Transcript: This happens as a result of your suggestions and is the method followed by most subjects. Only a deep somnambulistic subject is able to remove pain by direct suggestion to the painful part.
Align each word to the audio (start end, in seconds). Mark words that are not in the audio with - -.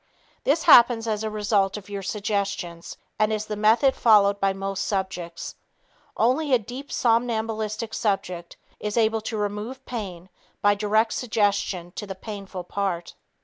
This 0.45 0.63
happens 0.63 1.05
as 1.07 1.23
a 1.23 1.29
result 1.29 1.77
of 1.77 1.87
your 1.87 2.01
suggestions 2.01 2.97
and 3.19 3.31
is 3.31 3.45
the 3.45 3.55
method 3.55 3.93
followed 3.95 4.39
by 4.39 4.51
most 4.51 4.85
subjects. 4.85 5.53
Only 6.17 6.55
a 6.55 6.57
deep 6.57 6.91
somnambulistic 6.91 7.93
subject 7.93 8.57
is 8.79 8.97
able 8.97 9.21
to 9.21 9.37
remove 9.37 9.85
pain 9.85 10.29
by 10.59 10.73
direct 10.73 11.13
suggestion 11.13 11.91
to 11.91 12.07
the 12.07 12.15
painful 12.15 12.63
part. 12.63 13.13